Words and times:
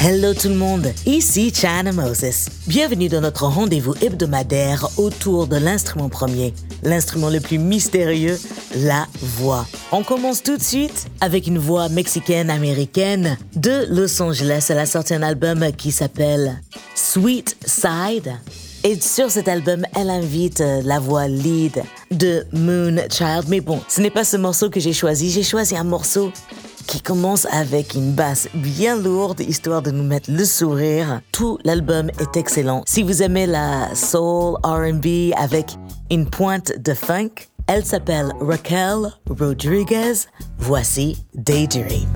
Hello 0.00 0.32
tout 0.32 0.48
le 0.48 0.54
monde, 0.54 0.92
ici 1.04 1.52
China 1.52 1.90
Moses. 1.90 2.48
Bienvenue 2.68 3.08
dans 3.08 3.20
notre 3.20 3.46
rendez-vous 3.46 3.94
hebdomadaire 4.00 4.88
autour 4.98 5.48
de 5.48 5.56
l'instrument 5.56 6.08
premier, 6.08 6.54
l'instrument 6.84 7.28
le 7.28 7.40
plus 7.40 7.58
mystérieux, 7.58 8.38
la 8.76 9.08
voix. 9.20 9.66
On 9.90 10.04
commence 10.04 10.44
tout 10.44 10.56
de 10.56 10.62
suite 10.62 11.08
avec 11.20 11.48
une 11.48 11.58
voix 11.58 11.88
mexicaine-américaine 11.88 13.36
de 13.56 13.86
Los 13.88 14.22
Angeles. 14.22 14.66
Elle 14.70 14.78
a 14.78 14.86
sorti 14.86 15.14
un 15.14 15.22
album 15.22 15.72
qui 15.76 15.90
s'appelle 15.90 16.62
Sweet 16.94 17.56
Side. 17.66 18.32
Et 18.84 19.00
sur 19.00 19.28
cet 19.28 19.48
album, 19.48 19.84
elle 19.96 20.10
invite 20.10 20.60
euh, 20.60 20.80
la 20.84 21.00
voix 21.00 21.26
lead 21.26 21.82
de 22.12 22.46
Moon 22.52 22.96
Child. 23.10 23.46
Mais 23.48 23.60
bon, 23.60 23.80
ce 23.88 24.00
n'est 24.00 24.10
pas 24.10 24.22
ce 24.22 24.36
morceau 24.36 24.70
que 24.70 24.78
j'ai 24.78 24.92
choisi. 24.92 25.30
J'ai 25.30 25.42
choisi 25.42 25.76
un 25.76 25.82
morceau 25.82 26.30
qui 26.86 27.00
commence 27.00 27.46
avec 27.52 27.94
une 27.94 28.12
basse 28.12 28.48
bien 28.54 28.96
lourde, 28.96 29.40
histoire 29.40 29.82
de 29.82 29.90
nous 29.90 30.02
mettre 30.02 30.30
le 30.30 30.44
sourire. 30.44 31.20
Tout 31.32 31.58
l'album 31.64 32.10
est 32.20 32.36
excellent. 32.36 32.82
Si 32.86 33.02
vous 33.02 33.22
aimez 33.22 33.46
la 33.46 33.94
soul 33.94 34.56
RB 34.64 35.32
avec 35.36 35.76
une 36.10 36.28
pointe 36.28 36.72
de 36.78 36.94
funk, 36.94 37.48
elle 37.66 37.84
s'appelle 37.84 38.32
Raquel 38.40 39.12
Rodriguez. 39.28 40.14
Voici 40.58 41.16
Daydream. 41.34 42.08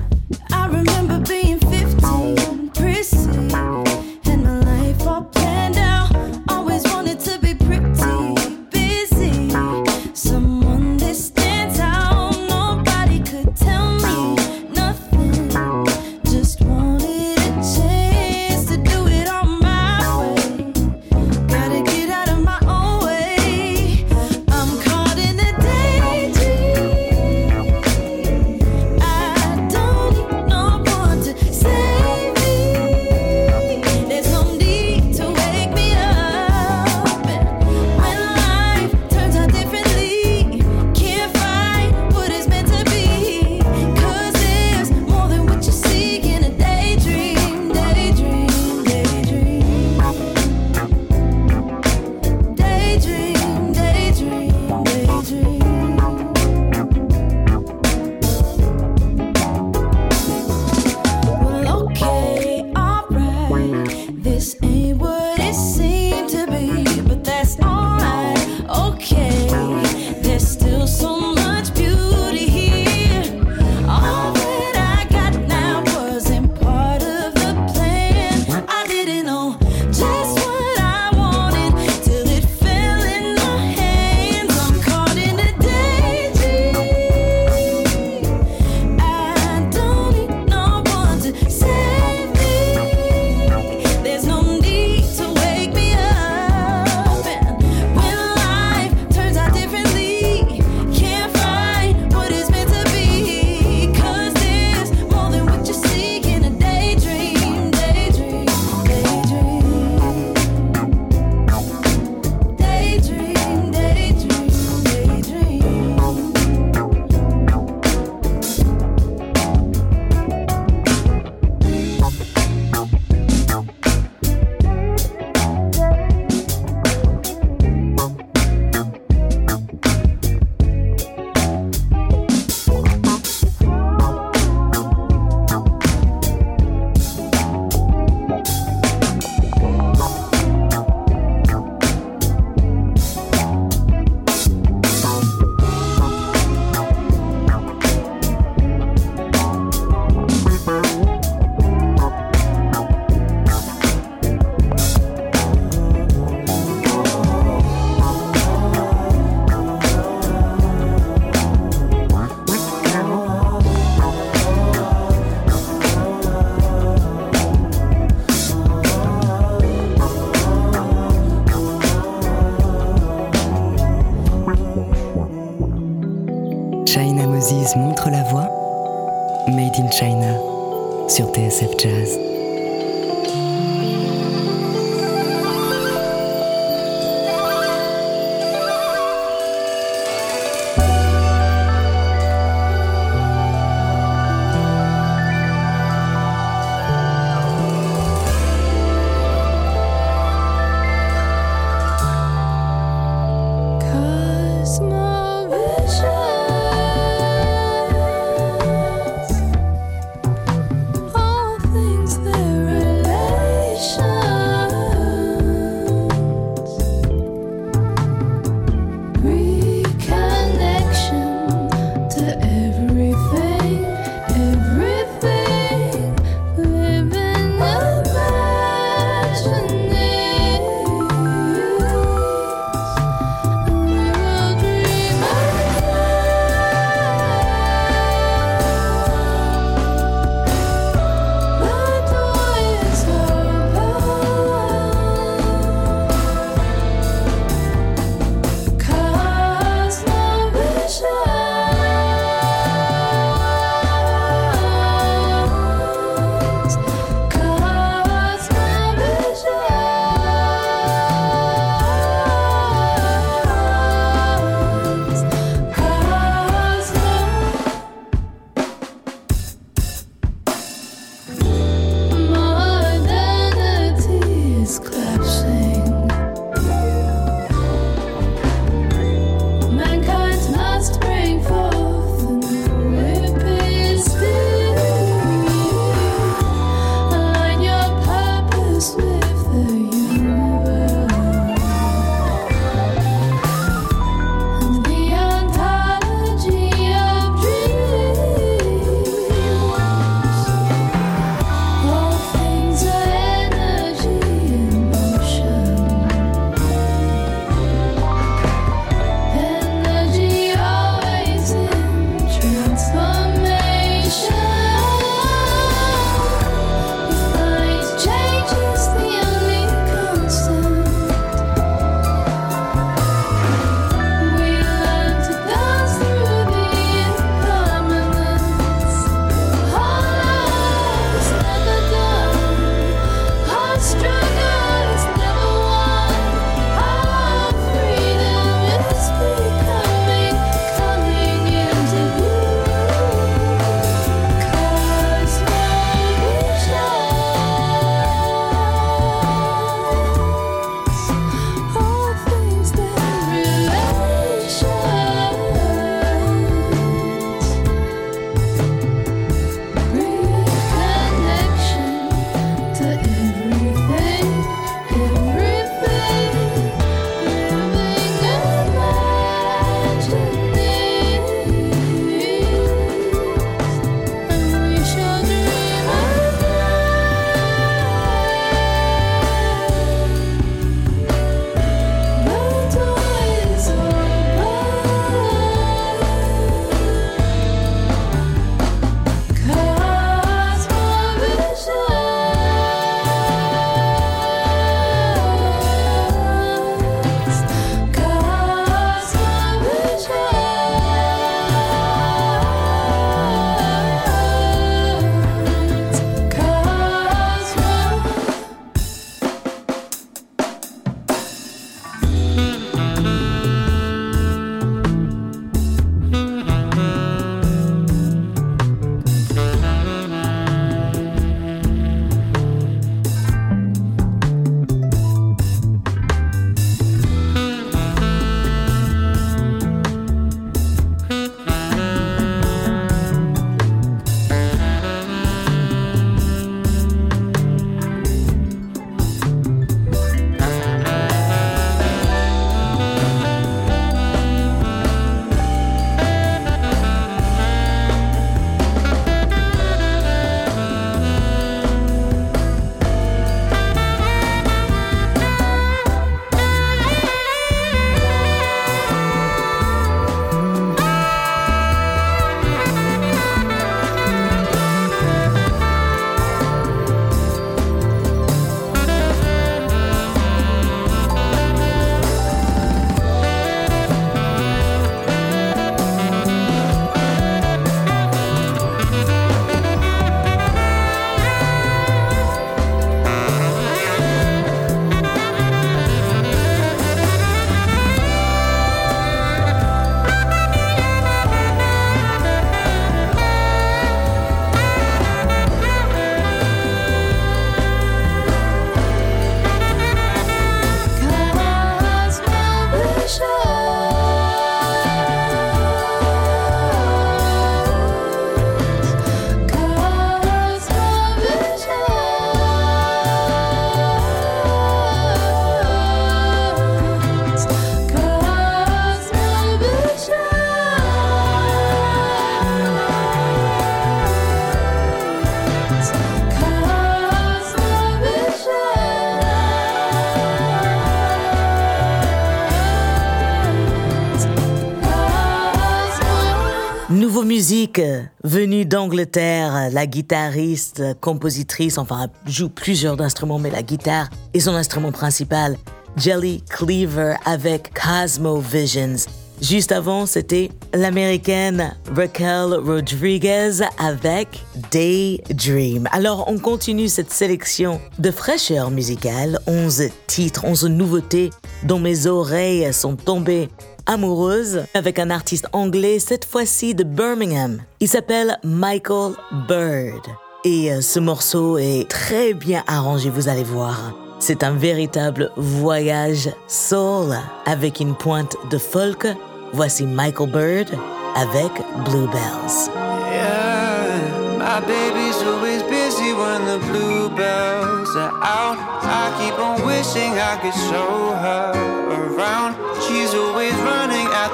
Venue 538.23 538.65
d'Angleterre, 538.65 539.69
la 539.71 539.85
guitariste, 539.85 540.83
compositrice, 540.99 541.77
enfin 541.77 542.07
joue 542.25 542.49
plusieurs 542.49 542.99
instruments, 543.01 543.39
mais 543.39 543.49
la 543.49 543.63
guitare 543.63 544.09
est 544.33 544.39
son 544.39 544.55
instrument 544.55 544.91
principal. 544.91 545.57
Jelly 545.97 546.43
Cleaver 546.49 547.15
avec 547.25 547.71
Cosmo 547.73 548.39
Visions. 548.39 549.07
Juste 549.41 549.71
avant, 549.71 550.05
c'était 550.05 550.51
l'américaine 550.71 551.75
Raquel 551.95 552.53
Rodriguez 552.63 553.61
avec 553.79 554.27
Daydream. 554.71 555.89
Alors, 555.91 556.25
on 556.27 556.37
continue 556.37 556.87
cette 556.87 557.11
sélection 557.11 557.81
de 557.97 558.11
fraîcheur 558.11 558.69
musicale. 558.69 559.39
11 559.47 559.89
titres, 560.05 560.45
11 560.45 560.65
nouveautés 560.65 561.31
dont 561.63 561.79
mes 561.79 562.05
oreilles 562.05 562.71
sont 562.71 562.95
tombées 562.95 563.49
amoureuses 563.85 564.63
avec 564.73 564.99
un 564.99 565.09
artiste 565.09 565.47
anglais, 565.53 565.99
cette 565.99 566.25
fois-ci 566.25 566.75
de 566.75 566.83
Birmingham. 566.83 567.61
Il 567.79 567.87
s'appelle 567.87 568.37
Michael 568.43 569.13
Bird. 569.47 570.07
Et 570.43 570.71
euh, 570.71 570.81
ce 570.81 570.99
morceau 570.99 571.57
est 571.57 571.89
très 571.89 572.33
bien 572.33 572.63
arrangé, 572.67 573.09
vous 573.09 573.29
allez 573.29 573.43
voir. 573.43 573.93
C'est 574.19 574.43
un 574.43 574.53
véritable 574.53 575.31
voyage 575.35 576.29
soul 576.47 577.15
avec 577.45 577.79
une 577.79 577.95
pointe 577.95 578.35
de 578.49 578.57
folk 578.57 579.07
Voici 579.53 579.85
Michael 579.85 580.29
Bird 580.29 580.69
avec 581.15 581.51
Bluebells. 581.85 582.71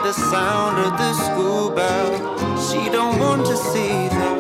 The 0.08 0.14
sound 0.14 0.78
of 0.80 0.98
the 0.98 1.14
school 1.16 1.70
bell. 1.70 2.12
She 2.70 2.90
don't 2.90 3.20
want 3.20 3.46
to 3.46 3.58
see 3.58 4.08
them. 4.08 4.38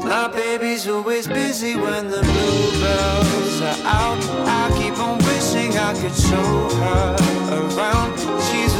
My 0.00 0.28
baby's 0.28 0.88
always 0.88 1.26
busy 1.28 1.76
when 1.76 2.08
the 2.08 2.22
bluebells 2.22 3.60
are 3.60 3.80
out. 3.84 4.18
I 4.48 4.62
keep 4.78 4.98
on 4.98 5.18
wishing 5.28 5.76
I 5.76 5.92
could 6.00 6.16
show 6.16 6.52
her 6.80 7.16
around. 7.58 8.10
She's 8.46 8.73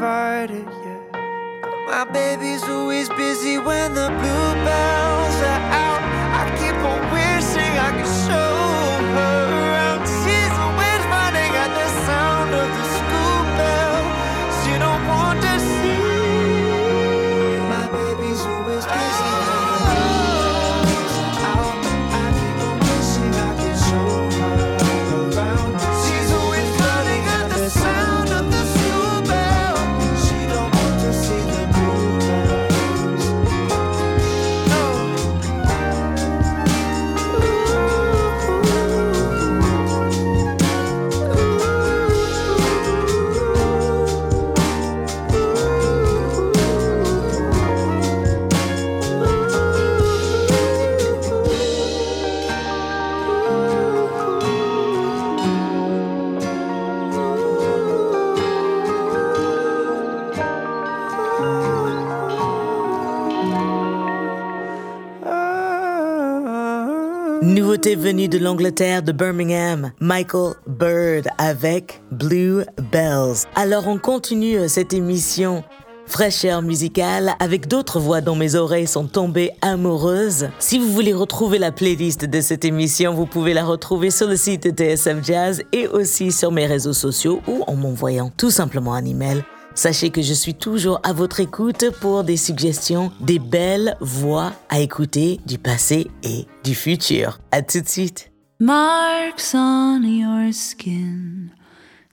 My 0.00 0.46
baby's 2.10 2.62
always 2.64 3.10
busy 3.10 3.58
when 3.58 3.92
the 3.92 4.08
bluebells 4.08 4.49
Nouveauté 67.82 68.28
de 68.28 68.38
l'Angleterre, 68.38 69.02
de 69.02 69.10
Birmingham, 69.10 69.92
Michael 70.00 70.52
Bird 70.66 71.28
avec 71.38 72.02
Blue 72.10 72.62
Bells. 72.92 73.46
Alors 73.54 73.88
on 73.88 73.96
continue 73.96 74.58
euh, 74.58 74.68
cette 74.68 74.92
émission 74.92 75.64
fraîcheur 76.06 76.60
musicale 76.60 77.32
avec 77.38 77.68
d'autres 77.68 77.98
voix 77.98 78.20
dont 78.20 78.36
mes 78.36 78.54
oreilles 78.54 78.86
sont 78.86 79.06
tombées 79.06 79.52
amoureuses. 79.62 80.50
Si 80.58 80.78
vous 80.78 80.92
voulez 80.92 81.14
retrouver 81.14 81.58
la 81.58 81.72
playlist 81.72 82.26
de 82.26 82.40
cette 82.42 82.66
émission, 82.66 83.14
vous 83.14 83.24
pouvez 83.24 83.54
la 83.54 83.64
retrouver 83.64 84.10
sur 84.10 84.28
le 84.28 84.36
site 84.36 84.64
de 84.64 84.70
TSF 84.72 85.24
Jazz 85.24 85.62
et 85.72 85.88
aussi 85.88 86.32
sur 86.32 86.52
mes 86.52 86.66
réseaux 86.66 86.92
sociaux 86.92 87.40
ou 87.46 87.64
en 87.66 87.76
m'envoyant 87.76 88.30
tout 88.36 88.50
simplement 88.50 88.92
un 88.92 89.06
email. 89.06 89.42
Sachez 89.82 90.10
que 90.10 90.20
je 90.20 90.34
suis 90.34 90.52
toujours 90.52 91.00
à 91.04 91.14
votre 91.14 91.40
écoute 91.40 91.86
pour 92.02 92.22
des 92.22 92.36
suggestions, 92.36 93.10
des 93.18 93.38
belles 93.38 93.96
voix 94.00 94.52
à 94.68 94.80
écouter 94.80 95.40
du 95.46 95.56
passé 95.56 96.10
et 96.22 96.46
du 96.64 96.74
futur. 96.74 97.38
À 97.50 97.62
tout 97.62 97.80
de 97.80 97.88
suite. 97.88 98.30
Marks 98.58 99.54
on 99.54 100.02
your 100.02 100.52
skin. 100.52 101.48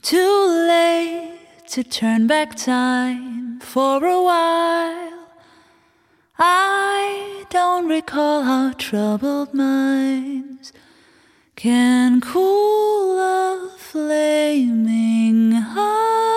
Too 0.01 0.15
late 0.15 1.67
to 1.73 1.83
turn 1.83 2.25
back 2.25 2.55
time 2.55 3.59
for 3.59 4.01
a 4.01 4.21
while. 4.21 5.27
I 6.39 7.43
don't 7.51 7.89
recall 7.89 8.43
how 8.43 8.71
troubled 8.77 9.53
minds 9.53 10.71
can 11.57 12.21
cool 12.21 13.19
a 13.19 13.71
flaming 13.77 15.51
heart. 15.51 16.36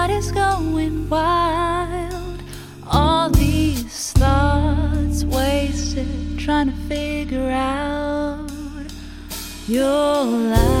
Heart 0.00 0.12
is 0.12 0.32
going 0.32 1.10
wild. 1.10 2.42
All 2.90 3.28
these 3.28 4.12
thoughts 4.12 5.24
wasted 5.24 6.38
trying 6.38 6.68
to 6.70 6.76
figure 6.88 7.50
out 7.50 8.50
your 9.68 10.24
life. 10.24 10.79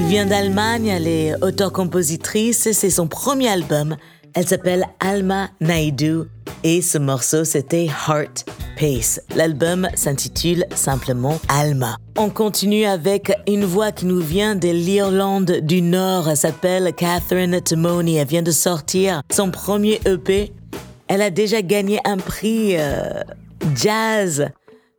Elle 0.00 0.06
vient 0.06 0.24
d'Allemagne, 0.24 0.86
elle 0.86 1.06
est 1.06 1.34
auteure-compositrice, 1.44 2.72
c'est 2.72 2.88
son 2.88 3.06
premier 3.06 3.48
album. 3.50 3.96
Elle 4.32 4.48
s'appelle 4.48 4.86
Alma 4.98 5.50
Naidu 5.60 6.20
et 6.64 6.80
ce 6.80 6.96
morceau 6.96 7.44
c'était 7.44 7.84
Heart 7.84 8.46
Pace. 8.80 9.20
L'album 9.36 9.88
s'intitule 9.94 10.64
simplement 10.74 11.38
Alma. 11.48 11.98
On 12.16 12.30
continue 12.30 12.86
avec 12.86 13.30
une 13.46 13.66
voix 13.66 13.92
qui 13.92 14.06
nous 14.06 14.20
vient 14.20 14.56
de 14.56 14.68
l'Irlande 14.68 15.58
du 15.60 15.82
Nord. 15.82 16.30
Elle 16.30 16.36
s'appelle 16.38 16.94
Catherine 16.94 17.60
Timony. 17.60 18.16
Elle 18.16 18.26
vient 18.26 18.42
de 18.42 18.52
sortir 18.52 19.20
son 19.30 19.50
premier 19.50 20.00
EP. 20.06 20.50
Elle 21.08 21.20
a 21.20 21.28
déjà 21.28 21.60
gagné 21.60 22.00
un 22.06 22.16
prix 22.16 22.78
euh, 22.78 23.20
jazz 23.76 24.48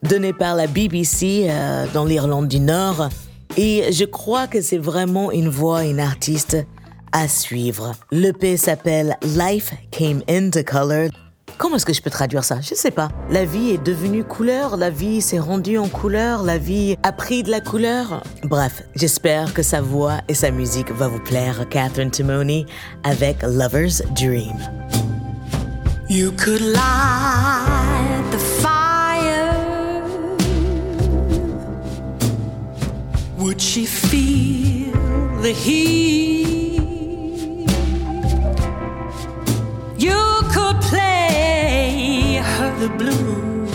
donné 0.04 0.32
par 0.32 0.56
la 0.56 0.68
BBC 0.68 1.48
euh, 1.50 1.88
dans 1.92 2.06
l'Irlande 2.06 2.48
du 2.48 2.60
Nord. 2.60 3.10
Et 3.58 3.92
je 3.92 4.06
crois 4.06 4.48
que 4.48 4.62
c'est 4.62 4.78
vraiment 4.78 5.32
une 5.32 5.50
voix, 5.50 5.84
une 5.84 6.00
artiste 6.00 6.58
à 7.12 7.28
suivre. 7.28 7.94
L'EP 8.12 8.58
s'appelle 8.58 9.18
Life 9.24 9.74
Came 9.92 10.22
into 10.30 10.64
Color. 10.64 11.10
Comment 11.58 11.76
est-ce 11.76 11.86
que 11.86 11.94
je 11.94 12.02
peux 12.02 12.10
traduire 12.10 12.44
ça? 12.44 12.60
Je 12.62 12.74
sais 12.74 12.92
pas. 12.92 13.10
La 13.30 13.46
vie 13.46 13.72
est 13.72 13.84
devenue 13.84 14.24
couleur, 14.24 14.78
la 14.78 14.90
vie 14.90 15.22
s'est 15.22 15.40
rendue 15.40 15.78
en 15.78 15.90
couleur, 15.90 16.44
la 16.44 16.58
vie 16.58 16.96
a 17.04 17.12
pris 17.12 17.44
de 17.44 17.52
la 17.52 17.62
couleur. 17.62 18.24
Bref, 18.44 18.84
j'espère 18.96 19.54
que 19.54 19.62
sa 19.62 19.82
voix 19.82 20.22
et 20.28 20.34
sa 20.34 20.50
musique 20.50 20.92
va 20.92 21.08
vous 21.08 21.20
plaire, 21.20 21.68
Catherine 21.70 22.10
Timoney, 22.10 22.66
avec 23.04 23.44
Lover's 23.44 24.02
Dream. 24.16 24.58
You 26.10 26.32
could 26.32 26.62
lie. 26.62 27.81
Would 33.42 33.60
she 33.60 33.88
feel 33.88 34.92
the 35.42 35.52
heat? 35.52 36.78
You 39.98 40.22
could 40.54 40.80
play 40.82 42.40
her 42.40 42.72
the 42.80 42.90
blues. 43.00 43.72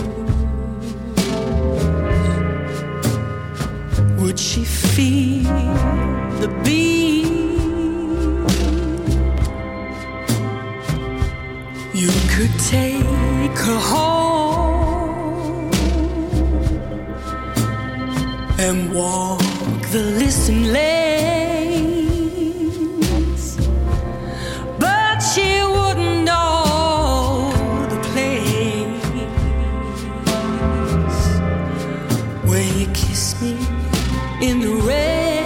Would 4.21 4.39
she 4.39 4.65
feel 4.65 5.43
the 6.41 6.49
beat? 6.63 7.27
You 11.93 12.13
could 12.33 12.55
take 12.61 13.59
her 13.67 13.81
home 13.81 14.47
and 18.59 18.95
walk 18.95 19.56
the 19.93 20.03
listen 20.03 20.73
lanes, 20.73 21.87
but 24.81 25.21
she 25.21 25.63
wouldn't 25.63 26.25
know 26.25 27.53
the 27.89 27.99
place 28.11 29.19
where 32.49 32.69
you 32.79 32.87
kiss 32.89 33.41
me 33.41 33.57
in 34.41 34.61
the 34.61 34.75
rain. 34.89 35.46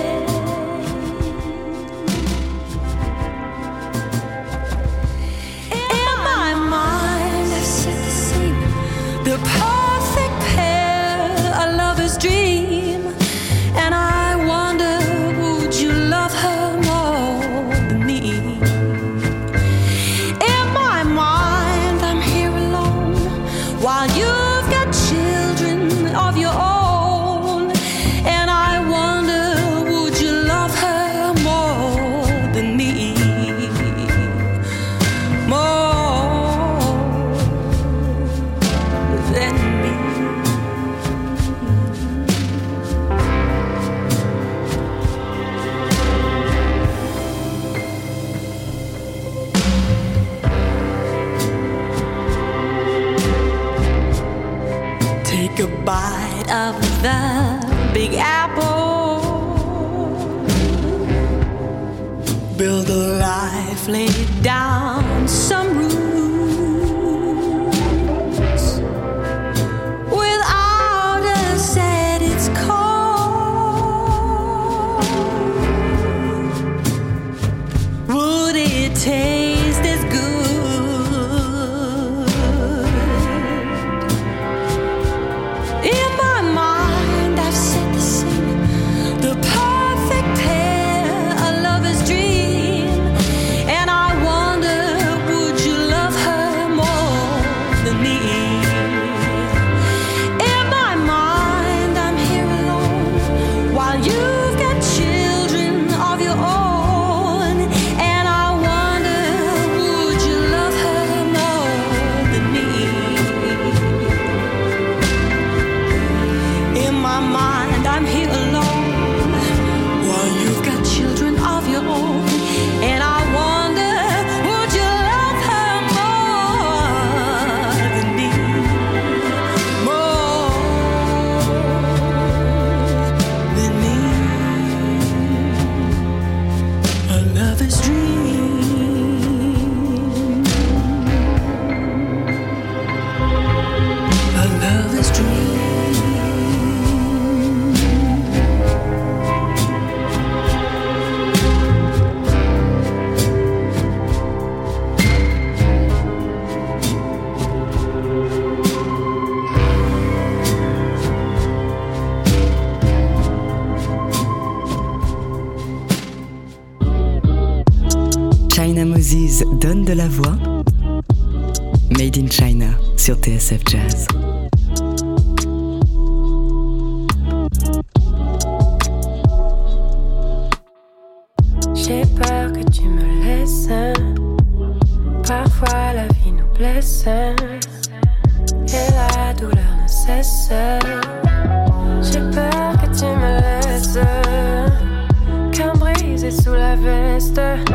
faster. 197.34 197.69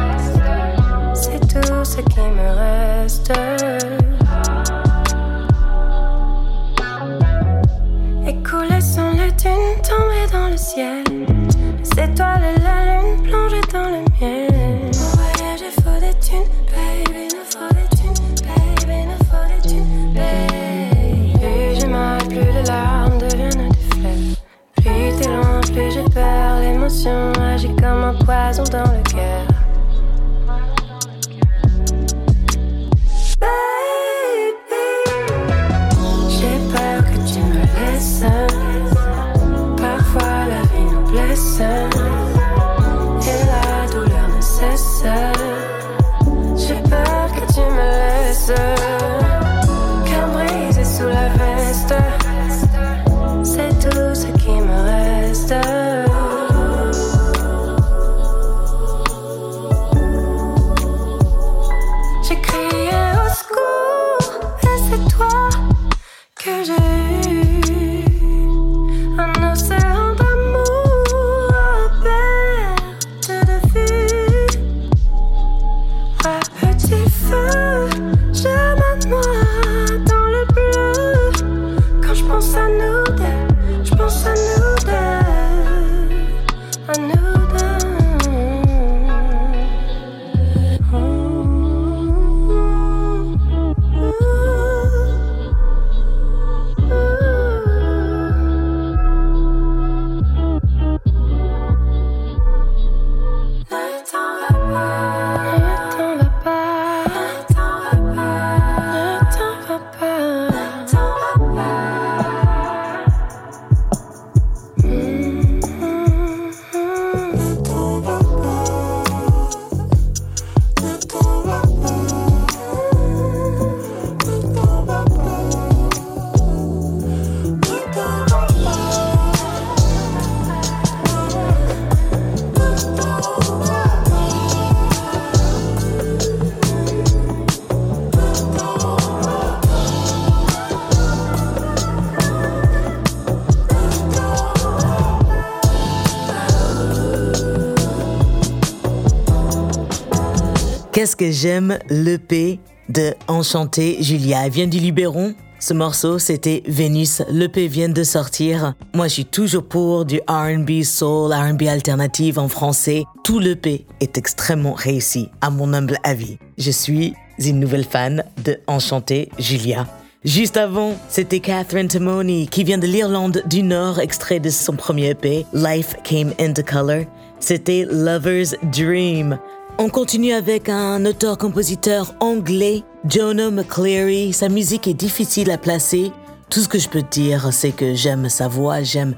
Que 151.17 151.31
j'aime 151.31 151.79
l'EP 151.89 152.59
de 152.89 153.13
Enchanté 153.27 153.97
Julia. 154.01 154.45
Elle 154.45 154.51
vient 154.51 154.67
du 154.67 154.79
Luberon. 154.79 155.33
Ce 155.59 155.73
morceau, 155.73 156.19
c'était 156.19 156.61
Vénus. 156.67 157.21
L'EP 157.29 157.67
vient 157.67 157.87
de 157.87 158.03
sortir. 158.03 158.73
Moi, 158.93 159.07
je 159.07 159.13
suis 159.13 159.25
toujours 159.25 159.63
pour 159.63 160.03
du 160.03 160.19
R&B 160.27 160.83
soul, 160.83 161.31
R&B 161.31 161.63
alternative 161.63 162.37
en 162.37 162.49
français. 162.49 163.05
Tout 163.23 163.39
l'EP 163.39 163.85
est 164.01 164.17
extrêmement 164.17 164.73
réussi, 164.73 165.29
à 165.39 165.49
mon 165.49 165.73
humble 165.73 165.97
avis. 166.03 166.37
Je 166.57 166.71
suis 166.71 167.13
une 167.39 167.61
nouvelle 167.61 167.85
fan 167.85 168.23
de 168.43 168.59
Enchanté 168.67 169.29
Julia. 169.39 169.87
Juste 170.25 170.57
avant, 170.57 170.95
c'était 171.07 171.39
Catherine 171.39 171.87
Timony 171.87 172.47
qui 172.47 172.63
vient 172.63 172.79
de 172.79 172.87
l'Irlande 172.87 173.43
du 173.45 173.63
Nord, 173.63 173.99
extrait 173.99 174.39
de 174.39 174.49
son 174.49 174.73
premier 174.73 175.11
EP, 175.11 175.45
Life 175.53 175.95
Came 176.03 176.33
into 176.39 176.63
Color. 176.63 177.05
C'était 177.39 177.85
Lover's 177.89 178.55
Dream. 178.73 179.37
On 179.77 179.89
continue 179.89 180.31
avec 180.31 180.69
un 180.69 181.03
auteur-compositeur 181.05 182.15
anglais, 182.21 182.83
Jonah 183.09 183.51
McCleary. 183.51 184.31
Sa 184.31 184.47
musique 184.47 184.87
est 184.87 184.93
difficile 184.93 185.51
à 185.51 185.57
placer. 185.57 186.13
Tout 186.49 186.61
ce 186.61 186.69
que 186.69 186.79
je 186.79 186.87
peux 186.87 187.01
dire, 187.01 187.51
c'est 187.51 187.71
que 187.71 187.93
j'aime 187.93 188.29
sa 188.29 188.47
voix, 188.47 188.83
j'aime 188.83 189.15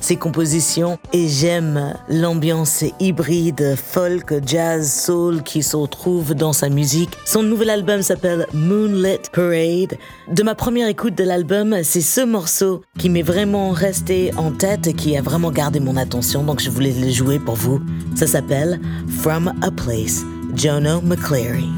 ses 0.00 0.16
compositions 0.16 0.98
et 1.12 1.28
j'aime 1.28 1.94
l'ambiance 2.08 2.84
hybride 3.00 3.76
folk, 3.76 4.34
jazz, 4.46 5.04
soul 5.04 5.42
qui 5.42 5.62
se 5.62 5.76
retrouve 5.76 6.34
dans 6.34 6.52
sa 6.52 6.68
musique. 6.68 7.10
Son 7.24 7.42
nouvel 7.42 7.70
album 7.70 8.02
s'appelle 8.02 8.46
Moonlit 8.52 9.28
Parade. 9.32 9.98
De 10.32 10.42
ma 10.42 10.54
première 10.54 10.88
écoute 10.88 11.14
de 11.14 11.24
l'album, 11.24 11.76
c'est 11.82 12.00
ce 12.00 12.20
morceau 12.20 12.82
qui 12.98 13.08
m'est 13.08 13.22
vraiment 13.22 13.70
resté 13.70 14.32
en 14.36 14.50
tête 14.50 14.86
et 14.86 14.94
qui 14.94 15.16
a 15.16 15.22
vraiment 15.22 15.50
gardé 15.50 15.80
mon 15.80 15.96
attention, 15.96 16.44
donc 16.44 16.60
je 16.60 16.70
voulais 16.70 16.92
le 16.92 17.10
jouer 17.10 17.38
pour 17.38 17.54
vous. 17.54 17.80
Ça 18.14 18.26
s'appelle 18.26 18.80
From 19.20 19.52
a 19.62 19.70
Place, 19.70 20.22
Jono 20.54 21.00
McCleary. 21.00 21.68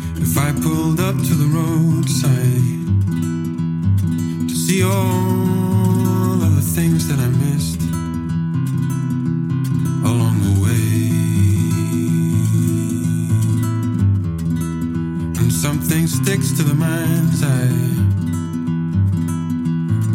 Something 15.60 16.06
sticks 16.06 16.52
to 16.52 16.62
the 16.62 16.72
mind's 16.72 17.42
eye, 17.42 17.68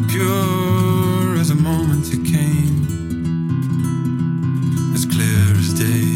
pure 0.09 1.39
as 1.39 1.51
a 1.51 1.55
moment 1.55 2.11
it 2.11 2.25
came, 2.25 2.87
as 4.95 5.05
clear 5.05 5.55
as 5.59 5.71
day. 5.75 6.14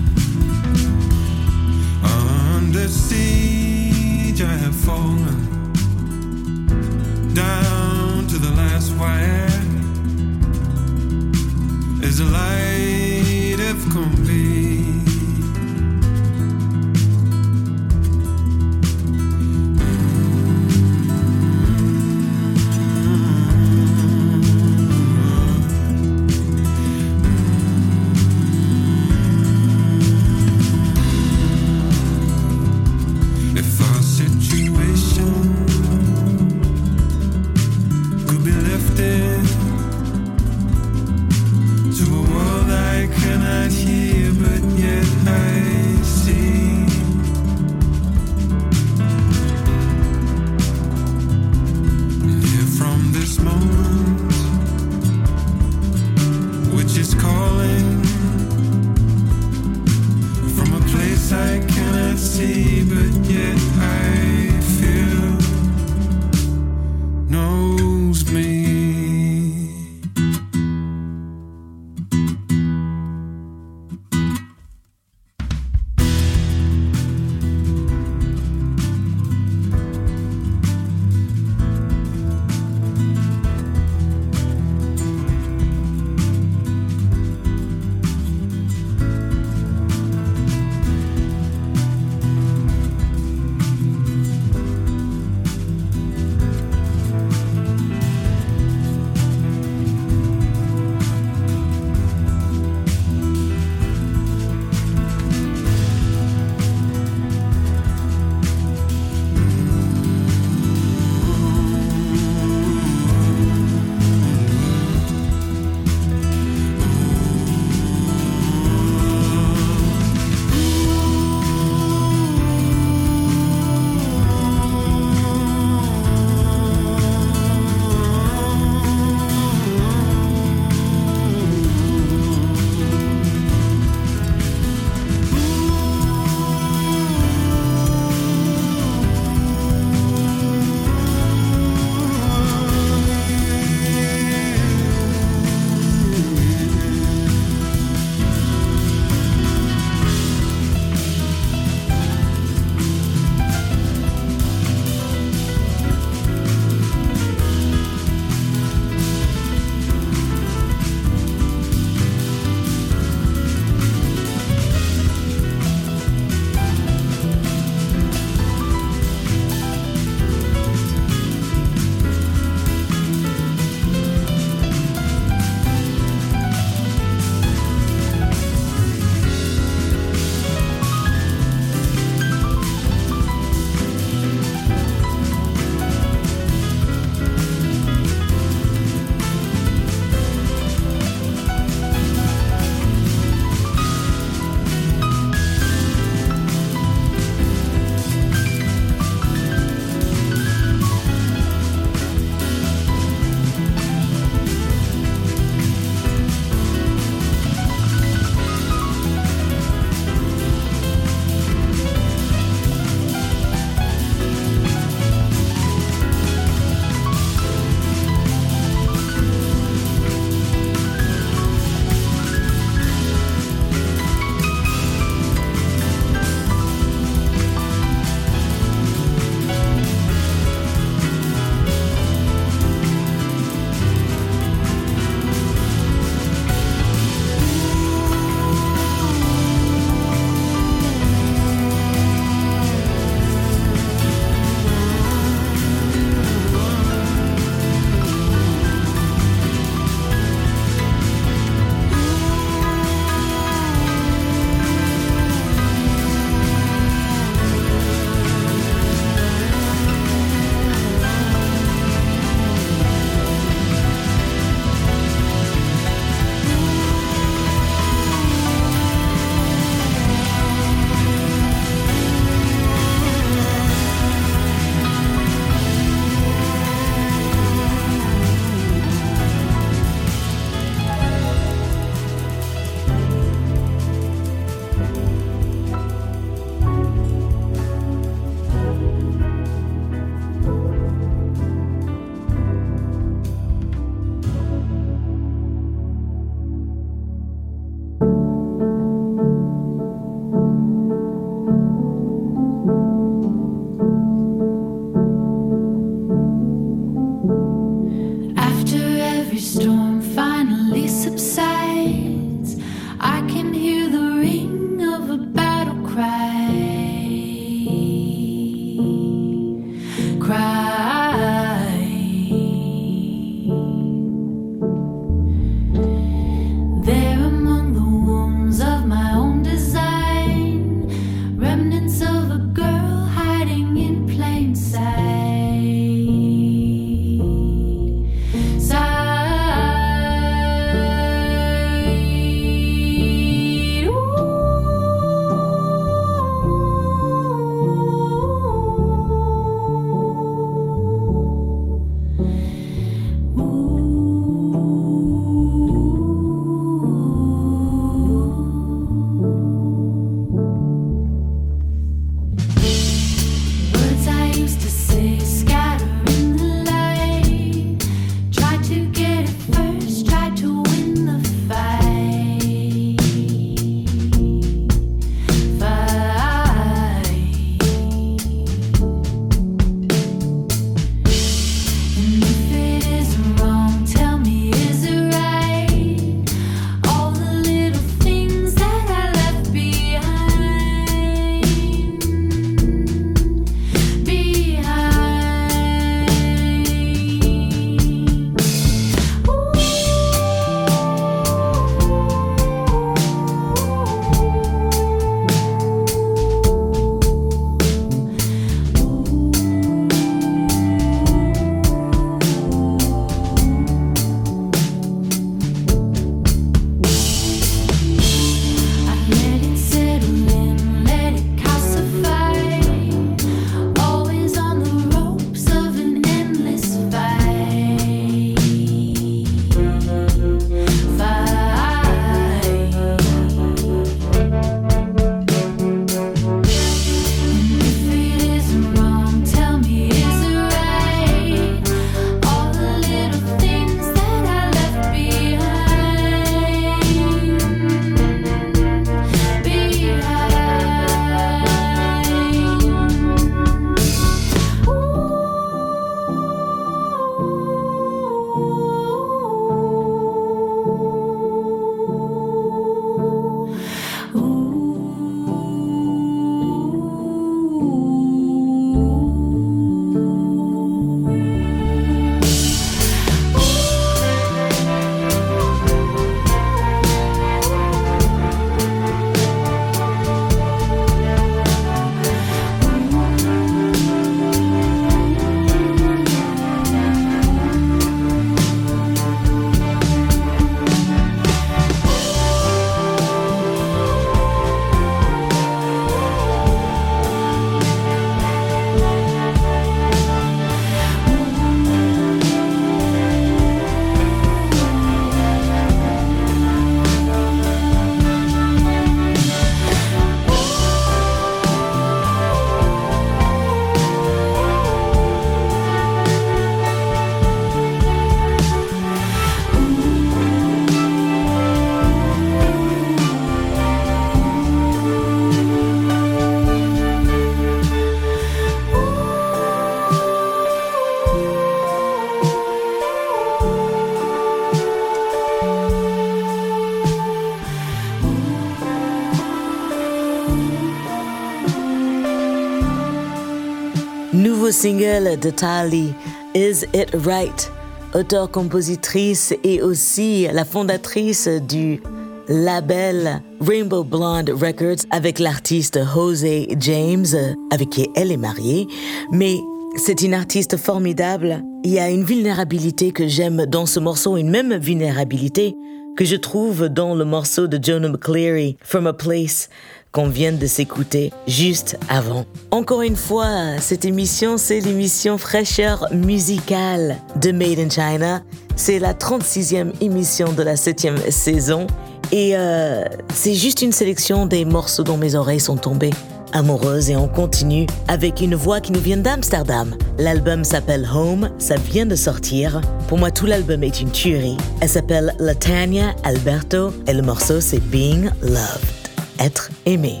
Single 544.64 545.18
de 545.20 545.28
Tali, 545.28 545.92
Is 546.34 546.64
It 546.72 546.88
Right? 547.04 547.52
Auteur-compositrice 547.94 549.34
et 549.44 549.60
aussi 549.60 550.26
la 550.32 550.46
fondatrice 550.46 551.28
du 551.28 551.82
label 552.28 553.20
Rainbow 553.42 553.84
Blonde 553.84 554.30
Records 554.30 554.86
avec 554.90 555.18
l'artiste 555.18 555.78
Jose 555.94 556.46
James, 556.60 557.36
avec 557.50 557.68
qui 557.68 557.90
elle 557.94 558.10
est 558.10 558.16
mariée. 558.16 558.66
Mais 559.12 559.36
c'est 559.76 560.00
une 560.00 560.14
artiste 560.14 560.56
formidable. 560.56 561.42
Il 561.62 561.72
y 561.72 561.78
a 561.78 561.90
une 561.90 562.04
vulnérabilité 562.04 562.90
que 562.90 563.06
j'aime 563.06 563.44
dans 563.44 563.66
ce 563.66 563.80
morceau, 563.80 564.16
une 564.16 564.30
même 564.30 564.56
vulnérabilité 564.56 565.54
que 565.94 566.04
je 566.04 566.16
trouve 566.16 566.68
dans 566.68 566.94
le 566.94 567.04
morceau 567.04 567.46
de 567.46 567.62
Jonah 567.62 567.88
McCleary, 567.88 568.56
From 568.62 568.86
a 568.86 568.92
Place, 568.92 569.48
qu'on 569.94 570.08
vient 570.08 570.32
de 570.32 570.46
s'écouter 570.46 571.12
juste 571.26 571.78
avant. 571.88 572.26
Encore 572.50 572.82
une 572.82 572.96
fois, 572.96 573.58
cette 573.60 573.84
émission, 573.84 574.36
c'est 574.36 574.60
l'émission 574.60 575.16
fraîcheur 575.16 575.86
musicale 575.92 576.96
de 577.22 577.32
Made 577.32 577.60
in 577.60 577.70
China. 577.70 578.22
C'est 578.56 578.78
la 578.78 578.92
36e 578.92 579.72
émission 579.80 580.32
de 580.32 580.42
la 580.42 580.56
7e 580.56 581.10
saison. 581.10 581.66
Et 582.12 582.32
euh, 582.34 582.84
c'est 583.14 583.34
juste 583.34 583.62
une 583.62 583.72
sélection 583.72 584.26
des 584.26 584.44
morceaux 584.44 584.82
dont 584.82 584.98
mes 584.98 585.14
oreilles 585.14 585.40
sont 585.40 585.56
tombées 585.56 585.92
amoureuses 586.34 586.90
et 586.90 586.96
on 586.96 587.08
continue 587.08 587.66
avec 587.88 588.20
une 588.20 588.34
voix 588.34 588.60
qui 588.60 588.72
nous 588.72 588.80
vient 588.80 588.96
d'Amsterdam. 588.96 589.74
L'album 589.98 590.44
s'appelle 590.44 590.86
Home, 590.92 591.30
ça 591.38 591.54
vient 591.54 591.86
de 591.86 591.94
sortir. 591.96 592.60
Pour 592.88 592.98
moi, 592.98 593.10
tout 593.10 593.26
l'album 593.26 593.62
est 593.62 593.80
une 593.80 593.90
tuerie. 593.90 594.36
Elle 594.60 594.68
s'appelle 594.68 595.14
Latania 595.18 595.94
Alberto 596.02 596.72
et 596.86 596.92
le 596.92 597.02
morceau 597.02 597.40
c'est 597.40 597.60
Being 597.60 598.10
Loved, 598.22 598.83
être 599.18 599.50
aimé. 599.66 600.00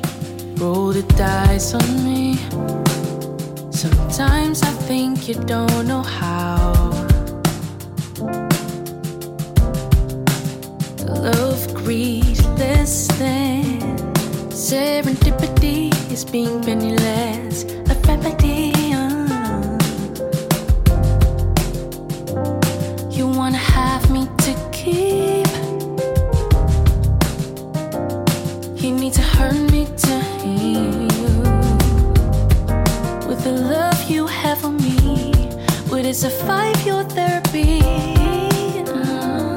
Roll 0.56 0.92
the 0.92 1.02
dice 1.16 1.74
on 1.74 2.04
me. 2.04 2.38
Sometimes 3.70 4.62
I 4.62 4.70
think 4.86 5.28
you 5.28 5.34
don't 5.34 5.86
know 5.86 6.02
how. 6.02 6.90
To 10.98 11.06
love, 11.06 11.74
greed, 11.74 12.38
less 12.58 13.08
than. 13.18 13.80
Serendipity 14.50 15.90
is 16.12 16.24
being 16.24 16.62
penniless. 16.62 17.64
A 17.90 17.94
remedy. 18.06 18.73
Would 36.14 36.24
a 36.24 36.30
five 36.30 36.76
year 36.86 37.02
therapy? 37.02 37.80
Uh, 38.86 39.54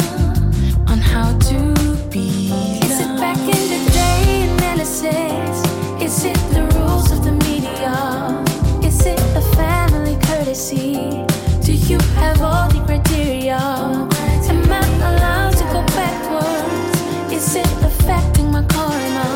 on 0.88 0.98
how 0.98 1.38
to 1.38 1.60
be. 2.10 2.50
Is 2.82 3.00
it 3.00 3.20
back 3.20 3.38
in 3.38 3.64
the 3.74 3.92
day 3.92 4.50
analysis? 4.50 5.60
Is 6.02 6.26
it 6.26 6.40
the 6.56 6.64
rules 6.76 7.12
of 7.12 7.24
the 7.24 7.34
media? 7.46 7.94
Is 8.84 9.06
it 9.06 9.20
a 9.36 9.42
family 9.56 10.18
courtesy? 10.24 11.26
Do 11.64 11.74
you 11.74 12.00
have 12.22 12.42
all 12.42 12.70
the 12.70 12.82
criteria? 12.86 13.60
Am 14.50 14.72
I 14.72 14.84
allowed 15.10 15.56
to 15.58 15.64
go 15.66 15.82
backwards? 15.96 17.32
Is 17.32 17.56
it 17.56 17.72
affecting 17.84 18.52
my 18.52 18.64
karma? 18.64 19.28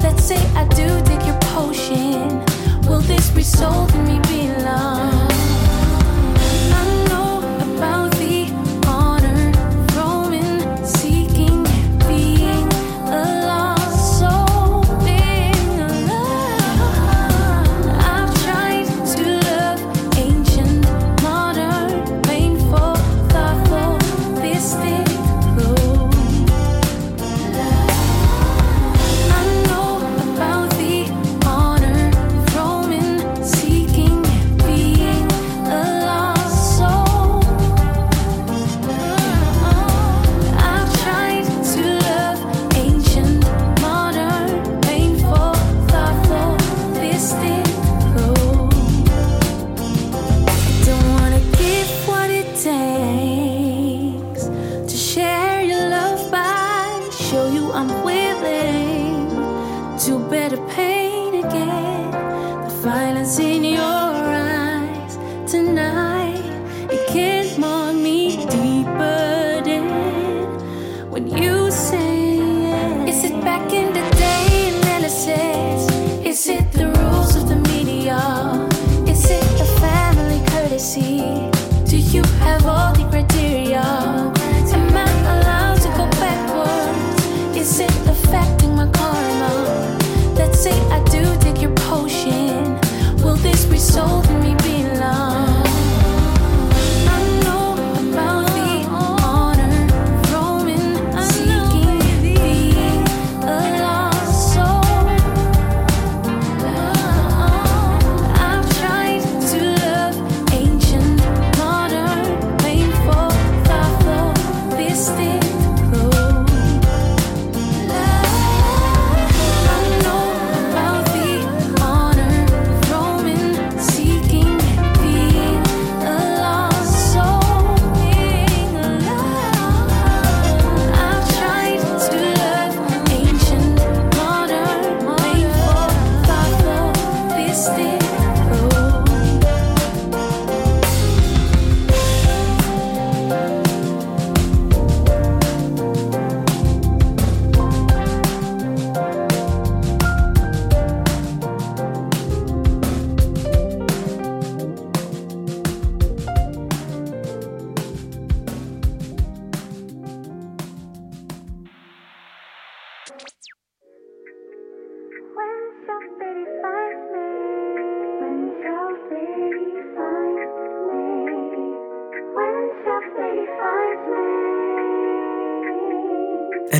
Let's 0.00 0.22
say 0.22 0.40
I 0.54 0.64
do 0.68 0.86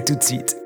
tout 0.06 0.14
de 0.14 0.22
suite. 0.22 0.65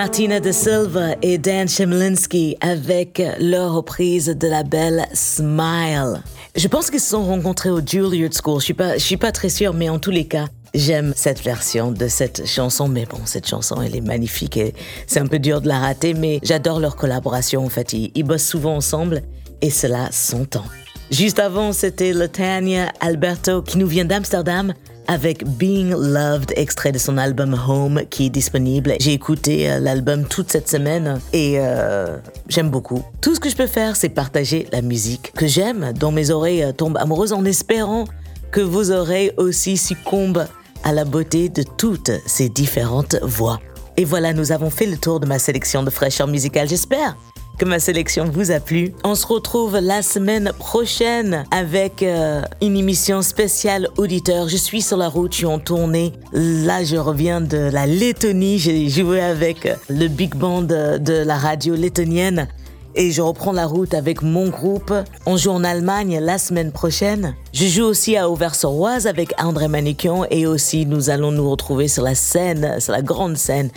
Martina 0.00 0.40
de 0.40 0.50
Silva 0.50 1.14
et 1.20 1.36
Dan 1.36 1.68
Shemlinsky 1.68 2.56
avec 2.62 3.22
leur 3.38 3.74
reprise 3.74 4.28
de 4.28 4.48
la 4.48 4.62
belle 4.62 5.06
Smile. 5.12 6.22
Je 6.56 6.68
pense 6.68 6.90
qu'ils 6.90 7.00
se 7.00 7.10
sont 7.10 7.22
rencontrés 7.22 7.68
au 7.68 7.82
Juilliard 7.86 8.30
School. 8.32 8.60
Je 8.60 8.64
suis 8.64 8.72
pas, 8.72 8.94
je 8.94 9.04
suis 9.04 9.18
pas 9.18 9.30
très 9.30 9.50
sûre, 9.50 9.74
mais 9.74 9.90
en 9.90 9.98
tous 9.98 10.10
les 10.10 10.26
cas, 10.26 10.46
j'aime 10.72 11.12
cette 11.14 11.42
version 11.42 11.92
de 11.92 12.08
cette 12.08 12.46
chanson. 12.46 12.88
Mais 12.88 13.04
bon, 13.04 13.18
cette 13.26 13.46
chanson, 13.46 13.82
elle 13.82 13.94
est 13.94 14.00
magnifique 14.00 14.56
et 14.56 14.72
c'est 15.06 15.20
un 15.20 15.26
peu 15.26 15.38
dur 15.38 15.60
de 15.60 15.68
la 15.68 15.80
rater, 15.80 16.14
mais 16.14 16.40
j'adore 16.42 16.80
leur 16.80 16.96
collaboration. 16.96 17.62
En 17.62 17.68
fait, 17.68 17.92
ils, 17.92 18.10
ils 18.14 18.24
bossent 18.24 18.46
souvent 18.46 18.76
ensemble 18.76 19.20
et 19.60 19.68
cela 19.68 20.08
s'entend. 20.12 20.64
Juste 21.10 21.40
avant, 21.40 21.74
c'était 21.74 22.14
Latanya 22.14 22.90
Alberto 23.00 23.60
qui 23.60 23.76
nous 23.76 23.86
vient 23.86 24.06
d'Amsterdam 24.06 24.72
avec 25.10 25.44
Being 25.44 25.90
Loved, 25.90 26.52
extrait 26.54 26.92
de 26.92 26.98
son 26.98 27.18
album 27.18 27.60
Home 27.68 28.02
qui 28.10 28.26
est 28.26 28.30
disponible. 28.30 28.94
J'ai 29.00 29.12
écouté 29.12 29.68
euh, 29.68 29.80
l'album 29.80 30.24
toute 30.24 30.52
cette 30.52 30.68
semaine 30.68 31.18
et 31.32 31.56
euh, 31.58 32.16
j'aime 32.48 32.70
beaucoup. 32.70 33.02
Tout 33.20 33.34
ce 33.34 33.40
que 33.40 33.50
je 33.50 33.56
peux 33.56 33.66
faire, 33.66 33.96
c'est 33.96 34.08
partager 34.08 34.68
la 34.70 34.82
musique 34.82 35.32
que 35.32 35.48
j'aime, 35.48 35.92
dont 35.98 36.12
mes 36.12 36.30
oreilles 36.30 36.62
euh, 36.62 36.70
tombent 36.70 36.96
amoureuses 36.96 37.32
en 37.32 37.44
espérant 37.44 38.04
que 38.52 38.60
vos 38.60 38.92
oreilles 38.92 39.32
aussi 39.36 39.76
succombent 39.76 40.46
à 40.84 40.92
la 40.92 41.04
beauté 41.04 41.48
de 41.48 41.64
toutes 41.64 42.12
ces 42.26 42.48
différentes 42.48 43.16
voix. 43.20 43.58
Et 43.96 44.04
voilà, 44.04 44.32
nous 44.32 44.52
avons 44.52 44.70
fait 44.70 44.86
le 44.86 44.96
tour 44.96 45.18
de 45.18 45.26
ma 45.26 45.40
sélection 45.40 45.82
de 45.82 45.90
fraîcheur 45.90 46.28
musicale, 46.28 46.68
j'espère 46.68 47.16
que 47.60 47.66
ma 47.66 47.78
sélection 47.78 48.24
vous 48.24 48.52
a 48.52 48.58
plu. 48.58 48.94
On 49.04 49.14
se 49.14 49.26
retrouve 49.26 49.76
la 49.76 50.00
semaine 50.00 50.50
prochaine 50.58 51.44
avec 51.50 52.02
euh, 52.02 52.40
une 52.62 52.74
émission 52.74 53.20
spéciale 53.20 53.86
auditeur. 53.98 54.48
Je 54.48 54.56
suis 54.56 54.80
sur 54.80 54.96
la 54.96 55.10
route, 55.10 55.32
je 55.32 55.38
suis 55.38 55.46
en 55.46 55.58
tournée. 55.58 56.14
Là, 56.32 56.82
je 56.84 56.96
reviens 56.96 57.42
de 57.42 57.58
la 57.58 57.86
Lettonie. 57.86 58.58
J'ai 58.58 58.88
joué 58.88 59.20
avec 59.20 59.68
le 59.90 60.08
big 60.08 60.34
band 60.34 60.62
de, 60.62 61.22
la 61.22 61.36
radio 61.36 61.74
lettonienne. 61.74 62.48
Et 62.94 63.12
je 63.12 63.20
reprends 63.20 63.52
la 63.52 63.66
route 63.66 63.92
avec 63.92 64.22
mon 64.22 64.48
groupe. 64.48 64.92
On 65.26 65.36
joue 65.36 65.50
en 65.50 65.62
Allemagne 65.62 66.18
la 66.18 66.38
semaine 66.38 66.72
prochaine. 66.72 67.34
Je 67.52 67.66
joue 67.66 67.84
aussi 67.84 68.16
à 68.16 68.30
Auvers-sur-Oise 68.30 69.06
avec 69.06 69.32
André 69.38 69.68
Manikian. 69.68 70.24
Et 70.30 70.46
aussi, 70.46 70.86
nous 70.86 71.10
allons 71.10 71.30
nous 71.30 71.48
retrouver 71.48 71.88
sur 71.88 72.02
la 72.04 72.14
scène, 72.14 72.80
sur 72.80 72.92
la 72.92 73.02
grande 73.02 73.36
scène 73.36 73.70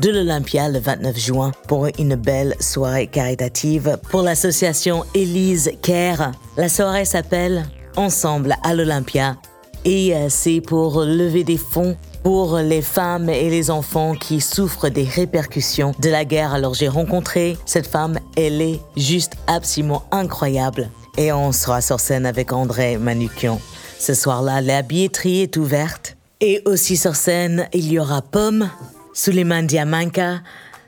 de 0.00 0.10
l'Olympia 0.10 0.68
le 0.68 0.78
29 0.78 1.18
juin 1.18 1.52
pour 1.66 1.88
une 1.98 2.14
belle 2.14 2.54
soirée 2.60 3.06
caritative 3.06 3.98
pour 4.10 4.22
l'association 4.22 5.04
Élise 5.14 5.70
Care. 5.82 6.32
La 6.56 6.68
soirée 6.68 7.04
s'appelle 7.04 7.64
Ensemble 7.96 8.54
à 8.62 8.74
l'Olympia 8.74 9.36
et 9.84 10.14
euh, 10.14 10.28
c'est 10.28 10.60
pour 10.60 11.02
lever 11.02 11.44
des 11.44 11.56
fonds 11.56 11.96
pour 12.22 12.58
les 12.58 12.82
femmes 12.82 13.28
et 13.28 13.48
les 13.48 13.70
enfants 13.70 14.14
qui 14.14 14.40
souffrent 14.40 14.88
des 14.88 15.04
répercussions 15.04 15.94
de 16.00 16.10
la 16.10 16.24
guerre. 16.24 16.52
Alors 16.52 16.74
j'ai 16.74 16.88
rencontré 16.88 17.56
cette 17.64 17.86
femme, 17.86 18.18
elle 18.36 18.60
est 18.60 18.80
juste 18.96 19.32
absolument 19.46 20.04
incroyable. 20.10 20.90
Et 21.16 21.32
on 21.32 21.52
sera 21.52 21.80
sur 21.80 21.98
scène 21.98 22.26
avec 22.26 22.52
André 22.52 22.98
Manukian. 22.98 23.60
Ce 23.98 24.14
soir-là, 24.14 24.60
la 24.60 24.82
billetterie 24.82 25.40
est 25.42 25.56
ouverte. 25.56 26.16
Et 26.40 26.62
aussi 26.66 26.96
sur 26.96 27.16
scène, 27.16 27.66
il 27.72 27.90
y 27.90 27.98
aura 27.98 28.22
Pomme, 28.22 28.68
Suleiman 29.18 29.64
Diamanka, 29.64 30.42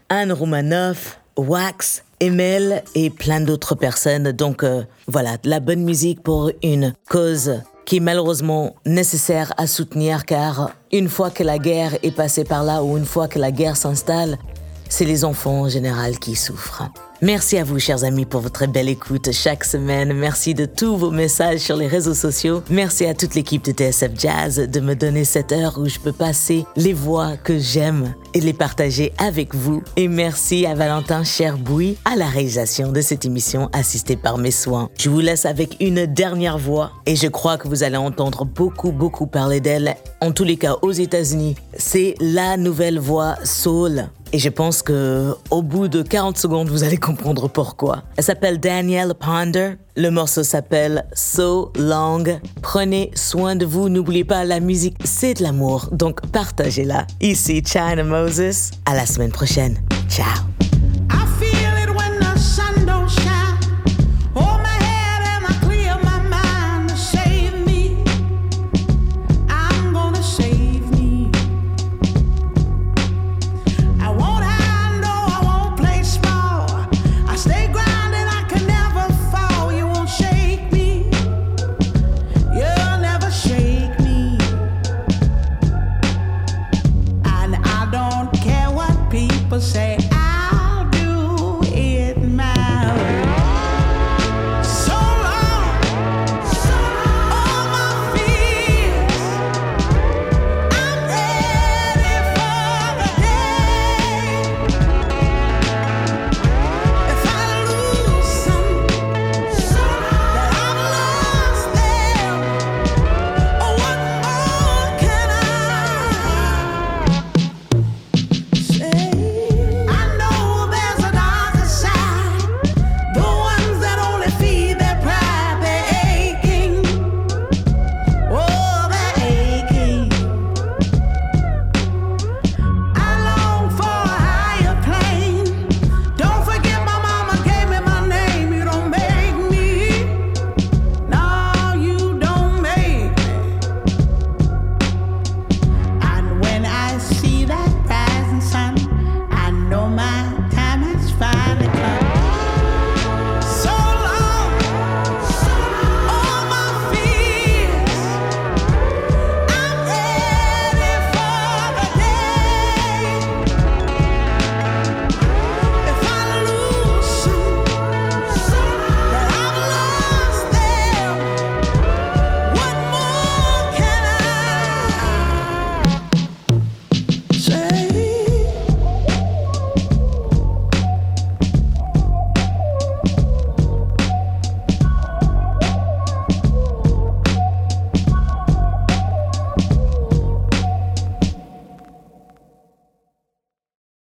Anne 0.09 0.31
Roumanoff, 0.31 1.19
Wax, 1.37 2.05
Emel 2.21 2.85
et 2.95 3.11
plein 3.11 3.41
d'autres 3.41 3.75
personnes. 3.75 4.31
Donc 4.31 4.63
euh, 4.63 4.85
voilà, 5.09 5.37
la 5.43 5.59
bonne 5.59 5.83
musique 5.83 6.23
pour 6.23 6.53
une 6.63 6.95
cause 7.09 7.61
qui 7.87 7.97
est 7.97 8.01
malheureusement 8.01 8.77
nécessaire 8.87 9.53
à 9.57 9.67
soutenir 9.67 10.27
car 10.27 10.71
une 10.93 11.09
fois 11.09 11.31
que 11.31 11.43
la 11.43 11.59
guerre 11.59 11.99
est 12.05 12.15
passée 12.15 12.45
par 12.45 12.63
là 12.63 12.85
ou 12.85 12.97
une 12.97 13.05
fois 13.05 13.27
que 13.27 13.41
la 13.41 13.51
guerre 13.51 13.77
s'installe, 13.77 14.39
c'est 14.89 15.07
les 15.07 15.25
enfants 15.25 15.63
en 15.63 15.69
général 15.69 16.21
qui 16.21 16.37
souffrent. 16.37 16.89
Merci 17.23 17.59
à 17.59 17.65
vous, 17.65 17.79
chers 17.79 18.05
amis, 18.05 18.25
pour 18.25 18.41
votre 18.41 18.67
belle 18.67 18.89
écoute 18.89 19.31
chaque 19.31 19.65
semaine. 19.65 20.15
Merci 20.15 20.55
de 20.55 20.65
tous 20.65 20.97
vos 20.97 21.11
messages 21.11 21.61
sur 21.61 21.77
les 21.77 21.87
réseaux 21.87 22.15
sociaux. 22.15 22.63
Merci 22.71 23.05
à 23.05 23.13
toute 23.13 23.35
l'équipe 23.35 23.63
de 23.63 23.73
TSF 23.73 24.13
Jazz 24.19 24.57
de 24.57 24.81
me 24.81 24.95
donner 24.95 25.27
cette 25.27 25.53
heure 25.53 25.77
où 25.79 25.87
je 25.87 25.99
peux 25.99 26.15
passer 26.15 26.65
les 26.77 26.95
voix 26.95 27.37
que 27.37 27.59
j'aime 27.59 28.15
et 28.33 28.41
les 28.41 28.55
partager 28.55 29.13
avec 29.19 29.55
vous. 29.55 29.83
Et 29.97 30.09
merci 30.09 30.65
à 30.65 30.75
Valentin 30.75 31.23
Cherbouy 31.23 31.99
à 32.07 32.17
la 32.17 32.27
réalisation 32.27 32.91
de 32.91 33.03
cette 33.03 33.27
émission 33.27 33.69
assistée 33.75 34.17
par 34.17 34.39
mes 34.39 34.51
soins. 34.51 34.89
Je 34.97 35.11
vous 35.11 35.21
laisse 35.21 35.45
avec 35.45 35.77
une 35.81 36.07
dernière 36.07 36.57
voix 36.57 36.93
et 37.05 37.17
je 37.17 37.29
crois 37.29 37.59
que 37.59 37.69
vous 37.69 37.83
allez 37.83 37.99
entendre 37.99 38.47
beaucoup, 38.47 38.93
beaucoup 38.93 39.27
parler 39.27 39.61
d'elle. 39.61 39.95
En 40.23 40.33
tous 40.33 40.45
les 40.45 40.57
cas, 40.57 40.77
aux 40.81 40.93
États-Unis, 40.93 41.57
c'est 41.77 42.15
la 42.19 42.57
nouvelle 42.57 42.99
voix 42.99 43.37
soul 43.45 44.09
et 44.33 44.39
je 44.39 44.49
pense 44.49 44.83
que 44.83 45.35
au 45.51 45.63
bout 45.63 45.89
de 45.89 46.03
40 46.03 46.39
secondes, 46.39 46.69
vous 46.69 46.85
allez 46.85 46.97
comprendre 46.97 47.49
pourquoi. 47.49 48.05
Elle 48.17 48.25
s'appelle 48.25 48.61
Danielle 48.61 49.15
Ponder. 49.15 49.75
Le 49.97 50.11
morceau 50.11 50.43
s'appelle 50.43 51.05
So 51.13 51.73
Long. 51.79 52.25
Prenez 52.63 53.11
soin 53.15 53.57
de 53.57 53.67
vous. 53.67 53.89
N'oubliez 53.89 54.25
pas, 54.25 54.45
la 54.45 54.61
musique, 54.61 54.97
c'est 55.05 55.35
de 55.35 55.43
l'amour. 55.43 55.89
Donc 55.93 56.21
partagez-la. 56.31 57.07
Ici 57.21 57.63
China 57.65 58.03
Moses. 58.05 58.71
À 58.87 58.95
la 58.95 59.07
semaine 59.07 59.33
prochaine. 59.33 59.79
Ciao. 60.09 60.27